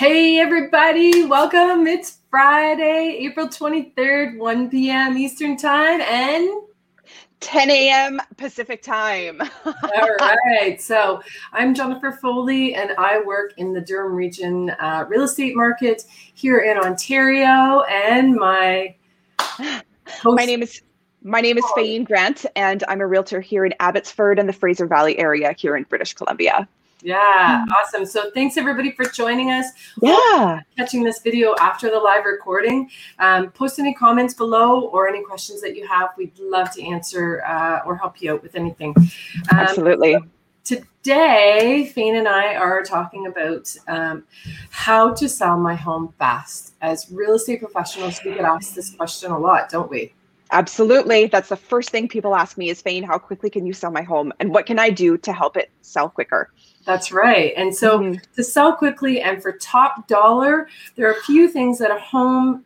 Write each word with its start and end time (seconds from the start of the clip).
Hey, 0.00 0.38
everybody, 0.38 1.26
welcome. 1.26 1.86
It's 1.86 2.20
Friday, 2.30 3.18
April 3.20 3.48
23rd, 3.48 4.38
1 4.38 4.70
p.m. 4.70 5.18
Eastern 5.18 5.58
Time, 5.58 6.00
and 6.00 6.62
10 7.40 7.70
a.m. 7.70 8.18
Pacific 8.38 8.80
time. 8.80 9.42
All 9.66 10.36
right. 10.46 10.80
So 10.80 11.20
I'm 11.52 11.74
Jennifer 11.74 12.12
Foley, 12.12 12.74
and 12.74 12.92
I 12.96 13.20
work 13.20 13.52
in 13.58 13.74
the 13.74 13.82
Durham 13.82 14.14
region 14.14 14.70
uh, 14.80 15.04
real 15.06 15.24
estate 15.24 15.54
market 15.54 16.04
here 16.32 16.60
in 16.60 16.78
Ontario. 16.78 17.82
And 17.82 18.36
my 18.36 18.96
host- 19.38 19.84
my 20.24 20.46
name 20.46 20.62
is 20.62 20.80
my 21.22 21.42
name 21.42 21.58
is 21.58 21.64
Faeine 21.76 22.04
Grant, 22.04 22.46
and 22.56 22.82
I'm 22.88 23.02
a 23.02 23.06
realtor 23.06 23.42
here 23.42 23.66
in 23.66 23.74
Abbotsford 23.80 24.38
and 24.38 24.48
the 24.48 24.54
Fraser 24.54 24.86
Valley 24.86 25.18
area 25.18 25.52
here 25.52 25.76
in 25.76 25.82
British 25.82 26.14
Columbia. 26.14 26.66
Yeah, 27.02 27.64
awesome. 27.78 28.04
So 28.04 28.30
thanks 28.32 28.56
everybody 28.56 28.92
for 28.92 29.04
joining 29.04 29.50
us. 29.50 29.66
Yeah. 30.02 30.60
Catching 30.76 31.02
this 31.02 31.20
video 31.20 31.54
after 31.60 31.90
the 31.90 31.98
live 31.98 32.24
recording. 32.24 32.90
Um, 33.18 33.50
post 33.50 33.78
any 33.78 33.94
comments 33.94 34.34
below 34.34 34.82
or 34.88 35.08
any 35.08 35.22
questions 35.24 35.60
that 35.62 35.76
you 35.76 35.86
have. 35.86 36.10
We'd 36.16 36.38
love 36.38 36.70
to 36.72 36.82
answer 36.82 37.42
uh, 37.44 37.80
or 37.86 37.96
help 37.96 38.20
you 38.20 38.34
out 38.34 38.42
with 38.42 38.54
anything. 38.54 38.94
Um, 38.96 39.58
Absolutely. 39.58 40.18
Today, 40.62 41.90
Faeine 41.94 42.16
and 42.16 42.28
I 42.28 42.54
are 42.54 42.82
talking 42.82 43.26
about 43.26 43.74
um, 43.88 44.24
how 44.68 45.14
to 45.14 45.28
sell 45.28 45.58
my 45.58 45.74
home 45.74 46.12
fast. 46.18 46.74
As 46.82 47.10
real 47.10 47.34
estate 47.34 47.60
professionals, 47.60 48.20
we 48.24 48.34
get 48.34 48.44
asked 48.44 48.74
this 48.74 48.94
question 48.94 49.32
a 49.32 49.38
lot, 49.38 49.70
don't 49.70 49.90
we? 49.90 50.12
Absolutely. 50.52 51.26
That's 51.26 51.48
the 51.48 51.56
first 51.56 51.90
thing 51.90 52.08
people 52.08 52.34
ask 52.34 52.58
me 52.58 52.70
is 52.70 52.82
Faeine, 52.82 53.04
how 53.04 53.18
quickly 53.18 53.50
can 53.50 53.66
you 53.66 53.72
sell 53.72 53.90
my 53.90 54.02
home? 54.02 54.32
And 54.40 54.50
what 54.50 54.66
can 54.66 54.78
I 54.78 54.90
do 54.90 55.16
to 55.18 55.32
help 55.32 55.56
it 55.56 55.70
sell 55.80 56.08
quicker? 56.08 56.52
That's 56.84 57.12
right. 57.12 57.52
And 57.56 57.74
so 57.74 57.98
mm-hmm. 57.98 58.18
to 58.34 58.42
sell 58.42 58.74
quickly 58.74 59.20
and 59.20 59.40
for 59.40 59.52
top 59.52 60.08
dollar, 60.08 60.68
there 60.96 61.08
are 61.08 61.12
a 61.12 61.22
few 61.22 61.48
things 61.48 61.78
that 61.78 61.90
a 61.90 61.98
home 61.98 62.64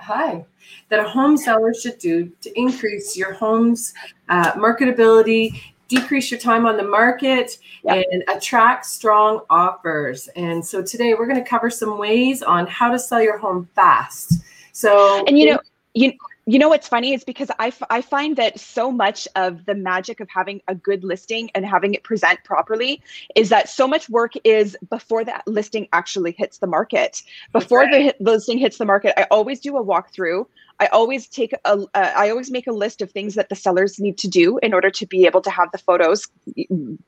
hi 0.00 0.44
that 0.88 0.98
a 0.98 1.08
home 1.08 1.36
seller 1.36 1.72
should 1.72 1.98
do 1.98 2.30
to 2.40 2.58
increase 2.58 3.16
your 3.16 3.32
home's 3.32 3.94
uh, 4.28 4.52
marketability, 4.52 5.60
decrease 5.88 6.30
your 6.30 6.40
time 6.40 6.66
on 6.66 6.76
the 6.76 6.82
market, 6.82 7.58
yep. 7.84 8.04
and 8.10 8.24
attract 8.28 8.84
strong 8.86 9.40
offers. 9.50 10.28
And 10.36 10.64
so 10.64 10.82
today 10.82 11.14
we're 11.14 11.26
going 11.26 11.42
to 11.42 11.48
cover 11.48 11.70
some 11.70 11.98
ways 11.98 12.42
on 12.42 12.66
how 12.66 12.90
to 12.90 12.98
sell 12.98 13.22
your 13.22 13.38
home 13.38 13.68
fast. 13.74 14.40
So 14.72 15.24
and 15.26 15.38
you 15.38 15.52
know 15.52 15.60
you 15.94 16.12
you 16.46 16.58
know 16.58 16.68
what's 16.68 16.88
funny 16.88 17.14
is 17.14 17.24
because 17.24 17.50
I, 17.58 17.68
f- 17.68 17.82
I 17.90 18.02
find 18.02 18.36
that 18.36 18.60
so 18.60 18.90
much 18.90 19.26
of 19.34 19.64
the 19.64 19.74
magic 19.74 20.20
of 20.20 20.28
having 20.28 20.60
a 20.68 20.74
good 20.74 21.02
listing 21.02 21.50
and 21.54 21.64
having 21.64 21.94
it 21.94 22.04
present 22.04 22.42
properly 22.44 23.02
is 23.34 23.48
that 23.48 23.68
so 23.68 23.88
much 23.88 24.08
work 24.10 24.32
is 24.44 24.76
before 24.90 25.24
that 25.24 25.42
listing 25.46 25.88
actually 25.92 26.32
hits 26.32 26.58
the 26.58 26.66
market. 26.66 27.22
Before 27.52 27.80
right. 27.80 28.16
the, 28.18 28.24
listing 28.24 28.58
hits 28.58 28.78
the 28.78 28.84
market 28.84 29.18
i 29.18 29.26
always 29.30 29.60
do 29.60 29.76
a 29.76 29.84
walkthrough. 29.84 30.46
I 30.80 30.86
always 30.86 31.28
take 31.28 31.52
a 31.52 31.58
uh, 31.68 31.86
I 31.94 32.30
always 32.30 32.50
make 32.50 32.66
a 32.66 32.72
list 32.72 33.00
of 33.00 33.10
things 33.10 33.36
that 33.36 33.48
the 33.48 33.54
sellers 33.54 34.00
need 34.00 34.18
to 34.18 34.28
do 34.28 34.58
in 34.58 34.74
order 34.74 34.90
to 34.90 35.06
be 35.06 35.24
able 35.24 35.40
to 35.42 35.50
have 35.50 35.70
the 35.70 35.78
photos 35.78 36.26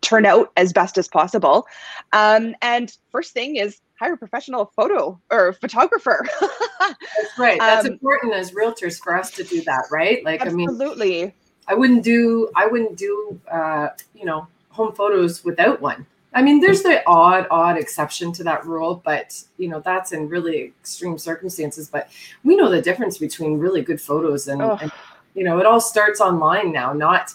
turn 0.02 0.24
out 0.24 0.52
as 0.56 0.72
best 0.72 0.96
as 0.98 1.08
possible. 1.08 1.66
Um, 2.12 2.54
and 2.62 2.96
first 3.10 3.32
thing 3.32 3.56
is 3.56 3.80
hire 3.98 4.14
a 4.14 4.16
professional 4.16 4.72
photo 4.76 5.20
or 5.30 5.52
photographer. 5.54 6.26
That's 6.80 7.38
right. 7.38 7.58
That's 7.58 7.86
um, 7.86 7.92
important 7.92 8.34
as 8.34 8.52
realtors 8.52 9.02
for 9.02 9.16
us 9.16 9.30
to 9.32 9.44
do 9.44 9.62
that, 9.62 9.84
right? 9.90 10.24
Like, 10.24 10.40
absolutely. 10.40 10.64
I 10.64 10.66
mean, 10.66 10.68
absolutely. 10.68 11.34
I 11.68 11.74
wouldn't 11.74 12.04
do, 12.04 12.50
I 12.54 12.66
wouldn't 12.66 12.96
do, 12.96 13.40
uh, 13.50 13.88
you 14.14 14.24
know, 14.24 14.46
home 14.70 14.92
photos 14.92 15.44
without 15.44 15.80
one. 15.80 16.06
I 16.36 16.42
mean, 16.42 16.60
there's 16.60 16.82
the 16.82 17.02
odd, 17.06 17.46
odd 17.50 17.78
exception 17.78 18.30
to 18.32 18.44
that 18.44 18.66
rule, 18.66 19.00
but 19.06 19.42
you 19.56 19.68
know 19.68 19.80
that's 19.80 20.12
in 20.12 20.28
really 20.28 20.64
extreme 20.64 21.16
circumstances. 21.16 21.88
But 21.88 22.10
we 22.44 22.56
know 22.56 22.68
the 22.68 22.82
difference 22.82 23.16
between 23.16 23.58
really 23.58 23.80
good 23.80 24.00
photos 24.00 24.46
and, 24.46 24.60
oh. 24.60 24.78
and 24.82 24.92
you 25.34 25.44
know, 25.44 25.58
it 25.58 25.64
all 25.64 25.80
starts 25.80 26.20
online 26.20 26.72
now. 26.72 26.92
Not 26.92 27.32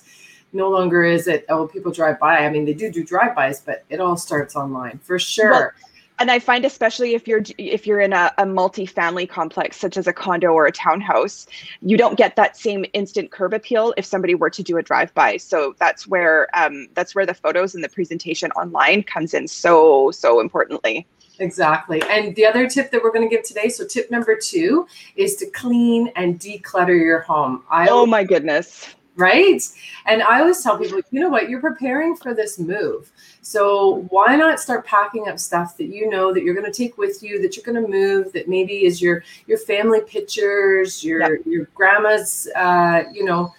no 0.53 0.69
longer 0.69 1.03
is 1.03 1.27
it 1.27 1.45
oh 1.50 1.67
people 1.67 1.91
drive 1.91 2.19
by. 2.19 2.45
I 2.45 2.50
mean, 2.51 2.63
they 2.63 2.75
do 2.75 2.91
do 2.91 3.03
drive-bys, 3.03 3.61
but 3.61 3.83
it 3.89 4.00
all 4.00 4.17
starts 4.17 4.55
online 4.55 5.00
for 5.00 5.17
sure. 5.17 5.51
Well, 5.51 5.71
and 6.21 6.29
I 6.29 6.37
find 6.37 6.65
especially 6.65 7.15
if 7.15 7.27
you're 7.27 7.41
if 7.57 7.87
you're 7.87 7.99
in 7.99 8.13
a, 8.13 8.31
a 8.37 8.45
multi-family 8.45 9.25
complex 9.25 9.77
such 9.77 9.97
as 9.97 10.05
a 10.05 10.13
condo 10.13 10.49
or 10.49 10.67
a 10.67 10.71
townhouse, 10.71 11.47
you 11.81 11.97
don't 11.97 12.15
get 12.15 12.35
that 12.35 12.55
same 12.55 12.85
instant 12.93 13.31
curb 13.31 13.53
appeal 13.53 13.91
if 13.97 14.05
somebody 14.05 14.35
were 14.35 14.51
to 14.51 14.61
do 14.61 14.77
a 14.77 14.83
drive-by. 14.83 15.37
So 15.37 15.73
that's 15.79 16.07
where 16.07 16.47
um, 16.53 16.87
that's 16.93 17.15
where 17.15 17.25
the 17.25 17.33
photos 17.33 17.73
and 17.73 17.83
the 17.83 17.89
presentation 17.89 18.51
online 18.51 19.01
comes 19.01 19.33
in 19.33 19.47
so 19.47 20.11
so 20.11 20.39
importantly. 20.39 21.07
Exactly. 21.39 22.03
And 22.03 22.35
the 22.35 22.45
other 22.45 22.69
tip 22.69 22.91
that 22.91 23.01
we're 23.01 23.11
going 23.11 23.27
to 23.27 23.35
give 23.35 23.43
today, 23.43 23.67
so 23.67 23.88
tip 23.88 24.11
number 24.11 24.38
two 24.39 24.85
is 25.15 25.38
to 25.38 25.49
clean 25.49 26.11
and 26.15 26.39
declutter 26.39 26.99
your 26.99 27.21
home. 27.21 27.63
I 27.67 27.88
oh 27.89 28.05
my 28.05 28.23
goodness 28.23 28.93
right? 29.16 29.61
And 30.05 30.23
I 30.23 30.39
always 30.39 30.61
tell 30.63 30.77
people, 30.77 30.99
you 31.11 31.19
know 31.19 31.29
what, 31.29 31.49
you're 31.49 31.61
preparing 31.61 32.16
for 32.16 32.33
this 32.33 32.57
move. 32.59 33.11
So 33.41 34.07
why 34.09 34.35
not 34.35 34.59
start 34.59 34.85
packing 34.85 35.27
up 35.27 35.39
stuff 35.39 35.77
that 35.77 35.85
you 35.85 36.09
know 36.09 36.33
that 36.33 36.44
you're 36.44 36.53
going 36.53 36.72
to 36.72 36.77
take 36.77 36.97
with 36.97 37.21
you, 37.21 37.41
that 37.41 37.55
you're 37.55 37.66
going 37.66 37.83
to 37.83 37.89
move, 37.89 38.31
that 38.33 38.47
maybe 38.47 38.85
is 38.85 39.01
your 39.01 39.23
your 39.47 39.57
family 39.57 40.01
pictures, 40.01 41.03
your 41.03 41.19
yep. 41.19 41.45
your 41.45 41.66
grandma's, 41.75 42.47
uh, 42.55 43.03
you 43.11 43.25
know, 43.25 43.53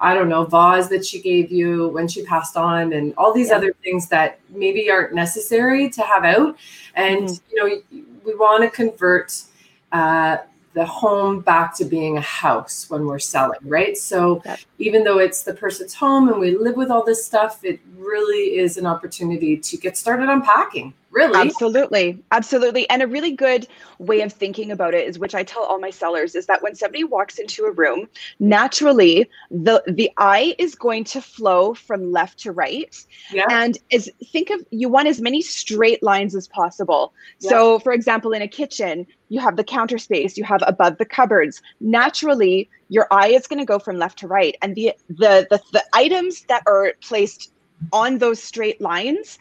I 0.00 0.14
don't 0.14 0.28
know, 0.28 0.44
vase 0.44 0.88
that 0.88 1.04
she 1.04 1.20
gave 1.20 1.50
you 1.50 1.88
when 1.88 2.08
she 2.08 2.24
passed 2.24 2.56
on, 2.56 2.92
and 2.92 3.14
all 3.16 3.32
these 3.34 3.48
yep. 3.48 3.58
other 3.58 3.72
things 3.82 4.08
that 4.08 4.40
maybe 4.48 4.90
aren't 4.90 5.14
necessary 5.14 5.90
to 5.90 6.02
have 6.02 6.24
out. 6.24 6.56
And 6.94 7.28
mm-hmm. 7.28 7.50
you 7.50 7.56
know, 7.92 8.04
we 8.24 8.34
want 8.34 8.62
to 8.62 8.70
convert. 8.70 9.42
Uh, 9.92 10.38
the 10.76 10.84
home 10.84 11.40
back 11.40 11.74
to 11.74 11.86
being 11.86 12.18
a 12.18 12.20
house 12.20 12.84
when 12.90 13.06
we're 13.06 13.18
selling, 13.18 13.58
right? 13.62 13.96
So 13.96 14.42
even 14.78 15.04
though 15.04 15.20
it's 15.20 15.42
the 15.42 15.54
person's 15.54 15.94
home 15.94 16.28
and 16.28 16.38
we 16.38 16.54
live 16.54 16.76
with 16.76 16.90
all 16.90 17.02
this 17.02 17.24
stuff, 17.24 17.64
it 17.64 17.80
really 17.96 18.58
is 18.58 18.76
an 18.76 18.84
opportunity 18.84 19.56
to 19.56 19.76
get 19.78 19.96
started 19.96 20.28
unpacking 20.28 20.92
really? 21.10 21.38
Absolutely. 21.38 22.22
Absolutely. 22.32 22.88
And 22.90 23.02
a 23.02 23.06
really 23.06 23.32
good 23.32 23.66
way 23.98 24.20
of 24.20 24.32
thinking 24.32 24.70
about 24.70 24.94
it 24.94 25.08
is 25.08 25.18
which 25.18 25.34
i 25.34 25.42
tell 25.42 25.62
all 25.62 25.78
my 25.78 25.90
sellers 25.90 26.34
is 26.34 26.46
that 26.46 26.62
when 26.62 26.74
somebody 26.74 27.04
walks 27.04 27.38
into 27.38 27.64
a 27.64 27.72
room 27.72 28.08
naturally 28.40 29.28
the 29.50 29.82
the 29.86 30.10
eye 30.18 30.54
is 30.58 30.74
going 30.74 31.04
to 31.04 31.20
flow 31.20 31.74
from 31.74 32.12
left 32.12 32.38
to 32.38 32.52
right. 32.52 33.04
Yeah. 33.32 33.46
and 33.50 33.78
is 33.90 34.10
think 34.32 34.50
of 34.50 34.60
you 34.70 34.88
want 34.88 35.08
as 35.08 35.20
many 35.20 35.40
straight 35.42 36.02
lines 36.02 36.34
as 36.34 36.48
possible. 36.48 37.12
Yeah. 37.40 37.50
so 37.50 37.78
for 37.78 37.92
example 37.92 38.32
in 38.32 38.42
a 38.42 38.48
kitchen 38.48 39.06
you 39.28 39.40
have 39.40 39.56
the 39.56 39.64
counter 39.64 39.98
space 39.98 40.36
you 40.36 40.44
have 40.44 40.62
above 40.66 40.98
the 40.98 41.04
cupboards. 41.04 41.62
Naturally 41.80 42.68
your 42.88 43.06
eye 43.10 43.28
is 43.28 43.46
going 43.46 43.58
to 43.58 43.64
go 43.64 43.78
from 43.78 43.96
left 43.96 44.18
to 44.20 44.28
right. 44.28 44.56
And 44.62 44.74
the 44.74 44.92
the 45.08 45.46
the, 45.50 45.60
the 45.72 45.84
items 45.94 46.42
that 46.42 46.62
are 46.66 46.92
placed 47.00 47.52
on 47.92 48.18
those 48.18 48.42
straight 48.42 48.80
lines 48.80 49.38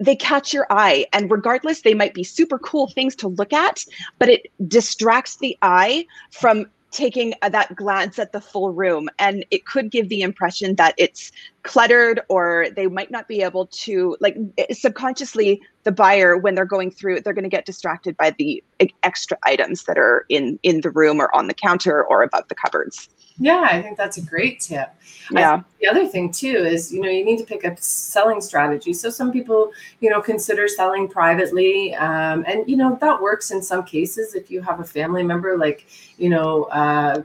they 0.00 0.16
catch 0.16 0.52
your 0.52 0.66
eye 0.70 1.06
and 1.12 1.30
regardless 1.30 1.82
they 1.82 1.94
might 1.94 2.14
be 2.14 2.24
super 2.24 2.58
cool 2.58 2.88
things 2.88 3.14
to 3.16 3.28
look 3.28 3.52
at 3.52 3.84
but 4.18 4.28
it 4.28 4.46
distracts 4.68 5.36
the 5.36 5.56
eye 5.62 6.06
from 6.30 6.66
taking 6.90 7.34
a, 7.42 7.50
that 7.50 7.74
glance 7.76 8.18
at 8.18 8.32
the 8.32 8.40
full 8.40 8.70
room 8.70 9.08
and 9.18 9.44
it 9.50 9.66
could 9.66 9.90
give 9.90 10.08
the 10.08 10.22
impression 10.22 10.74
that 10.76 10.94
it's 10.96 11.32
cluttered 11.68 12.20
or 12.30 12.66
they 12.74 12.86
might 12.86 13.10
not 13.10 13.28
be 13.28 13.42
able 13.42 13.66
to 13.66 14.16
like 14.20 14.36
subconsciously 14.72 15.60
the 15.84 15.92
buyer 15.92 16.38
when 16.38 16.54
they're 16.54 16.64
going 16.64 16.90
through 16.90 17.20
they're 17.20 17.34
going 17.34 17.44
to 17.44 17.50
get 17.50 17.66
distracted 17.66 18.16
by 18.16 18.30
the 18.38 18.64
extra 19.02 19.36
items 19.42 19.84
that 19.84 19.98
are 19.98 20.24
in 20.30 20.58
in 20.62 20.80
the 20.80 20.90
room 20.90 21.20
or 21.20 21.34
on 21.36 21.46
the 21.46 21.52
counter 21.52 22.02
or 22.04 22.22
above 22.22 22.48
the 22.48 22.54
cupboards 22.54 23.10
yeah, 23.40 23.68
I 23.70 23.80
think 23.80 23.96
that's 23.96 24.16
a 24.16 24.22
great 24.22 24.60
tip. 24.60 24.88
Yeah. 25.30 25.62
the 25.80 25.86
other 25.86 26.08
thing 26.08 26.32
too 26.32 26.56
is, 26.56 26.92
you 26.92 27.00
know, 27.00 27.08
you 27.08 27.24
need 27.24 27.38
to 27.38 27.44
pick 27.44 27.62
a 27.62 27.76
selling 27.80 28.40
strategy. 28.40 28.92
So 28.92 29.10
some 29.10 29.30
people, 29.30 29.70
you 30.00 30.10
know, 30.10 30.20
consider 30.20 30.66
selling 30.66 31.06
privately, 31.06 31.94
um, 31.94 32.44
and 32.48 32.68
you 32.68 32.76
know 32.76 32.98
that 33.00 33.20
works 33.20 33.50
in 33.52 33.62
some 33.62 33.84
cases 33.84 34.34
if 34.34 34.50
you 34.50 34.60
have 34.62 34.80
a 34.80 34.84
family 34.84 35.22
member 35.22 35.56
like, 35.56 35.86
you 36.16 36.30
know, 36.30 36.64
uh, 36.64 37.22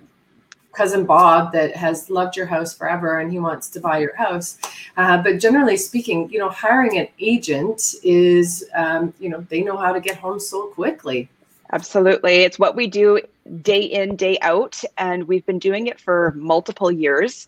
cousin 0.74 1.06
Bob 1.06 1.52
that 1.54 1.76
has 1.76 2.10
loved 2.10 2.36
your 2.36 2.46
house 2.46 2.74
forever 2.74 3.20
and 3.20 3.32
he 3.32 3.40
wants 3.40 3.70
to 3.70 3.80
buy 3.80 4.00
your 4.00 4.16
house. 4.16 4.58
Uh, 4.98 5.22
but 5.22 5.40
generally 5.40 5.78
speaking, 5.78 6.30
you 6.30 6.40
know, 6.40 6.50
hiring 6.50 6.98
an 6.98 7.08
agent 7.20 7.96
is, 8.04 8.66
um, 8.76 9.14
you 9.20 9.30
know, 9.30 9.46
they 9.50 9.62
know 9.62 9.78
how 9.78 9.94
to 9.94 10.02
get 10.02 10.18
home 10.18 10.40
sold 10.40 10.74
quickly. 10.74 11.30
Absolutely. 11.72 12.38
It's 12.44 12.60
what 12.60 12.76
we 12.76 12.88
do 12.88 13.20
day 13.62 13.82
in, 13.82 14.16
day 14.16 14.38
out. 14.42 14.82
And 14.98 15.28
we've 15.28 15.46
been 15.46 15.60
doing 15.60 15.88
it 15.88 16.00
for 16.00 16.34
multiple 16.36 16.92
years. 16.92 17.48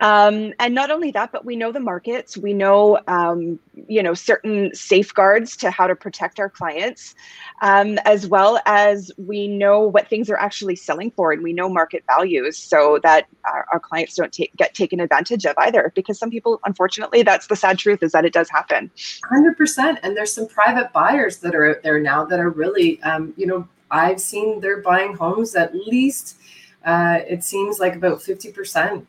Um, 0.00 0.52
and 0.58 0.74
not 0.74 0.90
only 0.90 1.10
that, 1.12 1.32
but 1.32 1.44
we 1.44 1.56
know 1.56 1.72
the 1.72 1.80
markets. 1.80 2.36
We 2.36 2.52
know, 2.52 3.00
um, 3.08 3.58
you 3.88 4.02
know, 4.02 4.12
certain 4.12 4.74
safeguards 4.74 5.56
to 5.58 5.70
how 5.70 5.86
to 5.86 5.96
protect 5.96 6.38
our 6.38 6.50
clients, 6.50 7.14
um, 7.62 7.98
as 8.04 8.26
well 8.26 8.60
as 8.66 9.10
we 9.16 9.48
know 9.48 9.80
what 9.80 10.08
things 10.08 10.28
are 10.28 10.36
actually 10.36 10.76
selling 10.76 11.10
for, 11.12 11.32
and 11.32 11.42
we 11.42 11.54
know 11.54 11.68
market 11.68 12.04
values, 12.06 12.58
so 12.58 13.00
that 13.02 13.26
our, 13.44 13.66
our 13.72 13.80
clients 13.80 14.14
don't 14.16 14.36
get 14.56 14.74
taken 14.74 15.00
advantage 15.00 15.46
of 15.46 15.54
either. 15.58 15.92
Because 15.94 16.18
some 16.18 16.30
people, 16.30 16.60
unfortunately, 16.64 17.22
that's 17.22 17.46
the 17.46 17.56
sad 17.56 17.78
truth 17.78 18.02
is 18.02 18.12
that 18.12 18.26
it 18.26 18.34
does 18.34 18.50
happen. 18.50 18.90
Hundred 19.30 19.56
percent. 19.56 19.98
And 20.02 20.14
there's 20.14 20.32
some 20.32 20.46
private 20.46 20.92
buyers 20.92 21.38
that 21.38 21.54
are 21.54 21.70
out 21.70 21.82
there 21.82 22.00
now 22.00 22.24
that 22.26 22.38
are 22.38 22.50
really, 22.50 23.02
um, 23.02 23.32
you 23.38 23.46
know, 23.46 23.66
I've 23.90 24.20
seen 24.20 24.60
they're 24.60 24.82
buying 24.82 25.16
homes 25.16 25.54
at 25.54 25.74
least. 25.74 26.36
Uh, 26.84 27.20
it 27.26 27.42
seems 27.42 27.80
like 27.80 27.96
about 27.96 28.18
50% 28.18 29.06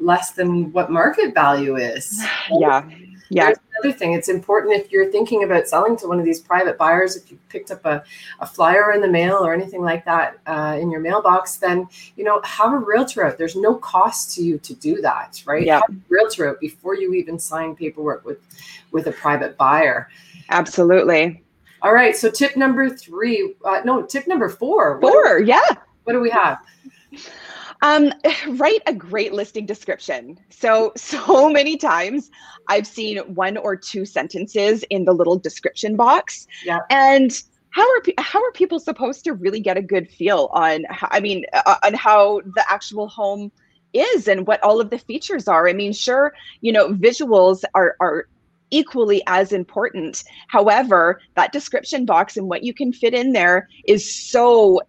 less 0.00 0.32
than 0.32 0.72
what 0.72 0.90
market 0.90 1.34
value 1.34 1.76
is. 1.76 2.22
Yeah. 2.50 2.88
Yeah. 3.28 3.46
There's 3.46 3.58
another 3.82 3.98
thing. 3.98 4.12
It's 4.12 4.28
important 4.28 4.74
if 4.74 4.92
you're 4.92 5.10
thinking 5.10 5.42
about 5.42 5.66
selling 5.66 5.96
to 5.96 6.06
one 6.06 6.20
of 6.20 6.24
these 6.24 6.40
private 6.40 6.78
buyers, 6.78 7.16
if 7.16 7.28
you 7.28 7.38
picked 7.48 7.72
up 7.72 7.84
a, 7.84 8.04
a 8.38 8.46
flyer 8.46 8.92
in 8.92 9.00
the 9.00 9.08
mail 9.08 9.38
or 9.44 9.52
anything 9.52 9.82
like 9.82 10.04
that 10.04 10.38
uh, 10.46 10.78
in 10.80 10.92
your 10.92 11.00
mailbox, 11.00 11.56
then, 11.56 11.88
you 12.16 12.22
know, 12.22 12.40
have 12.44 12.72
a 12.72 12.78
realtor 12.78 13.24
out. 13.24 13.36
There's 13.36 13.56
no 13.56 13.74
cost 13.74 14.32
to 14.36 14.42
you 14.44 14.58
to 14.58 14.74
do 14.74 15.00
that, 15.00 15.42
right? 15.44 15.64
Yeah. 15.64 15.80
Have 15.80 15.90
a 15.90 16.00
realtor 16.08 16.48
out 16.48 16.60
before 16.60 16.94
you 16.94 17.14
even 17.14 17.36
sign 17.38 17.74
paperwork 17.74 18.24
with, 18.24 18.38
with 18.92 19.08
a 19.08 19.12
private 19.12 19.56
buyer. 19.56 20.08
Absolutely. 20.50 21.42
All 21.82 21.92
right. 21.92 22.16
So 22.16 22.30
tip 22.30 22.56
number 22.56 22.88
three, 22.88 23.54
uh, 23.64 23.80
no, 23.84 24.02
tip 24.02 24.28
number 24.28 24.48
four. 24.48 24.98
What 24.98 25.12
Four. 25.12 25.40
do, 25.40 25.46
Yeah. 25.46 25.60
what 26.04 26.12
do 26.12 26.20
we 26.20 26.30
have? 26.30 26.58
Um, 27.82 28.12
write 28.56 28.82
a 28.86 28.94
great 28.94 29.32
listing 29.32 29.66
description. 29.66 30.38
So, 30.50 30.92
so 30.96 31.50
many 31.50 31.76
times 31.76 32.30
I've 32.68 32.86
seen 32.86 33.18
one 33.34 33.56
or 33.56 33.76
two 33.76 34.04
sentences 34.04 34.84
in 34.90 35.04
the 35.04 35.12
little 35.12 35.38
description 35.38 35.96
box. 35.96 36.46
Yeah. 36.64 36.80
And 36.90 37.42
how 37.70 37.82
are 37.82 38.02
how 38.18 38.42
are 38.42 38.52
people 38.52 38.80
supposed 38.80 39.24
to 39.24 39.34
really 39.34 39.60
get 39.60 39.76
a 39.76 39.82
good 39.82 40.10
feel 40.10 40.48
on? 40.52 40.84
How, 40.88 41.08
I 41.10 41.20
mean, 41.20 41.44
uh, 41.52 41.76
on 41.84 41.94
how 41.94 42.40
the 42.54 42.64
actual 42.68 43.06
home 43.08 43.52
is 43.92 44.28
and 44.28 44.46
what 44.46 44.62
all 44.62 44.80
of 44.80 44.90
the 44.90 44.98
features 44.98 45.46
are. 45.46 45.68
I 45.68 45.72
mean, 45.72 45.92
sure, 45.92 46.32
you 46.60 46.72
know, 46.72 46.88
visuals 46.88 47.64
are 47.74 47.96
are 48.00 48.28
equally 48.70 49.22
as 49.26 49.52
important. 49.52 50.24
However, 50.48 51.20
that 51.34 51.52
description 51.52 52.04
box 52.04 52.36
and 52.36 52.48
what 52.48 52.64
you 52.64 52.74
can 52.74 52.92
fit 52.92 53.14
in 53.14 53.32
there 53.32 53.68
is 53.86 54.12
so 54.12 54.80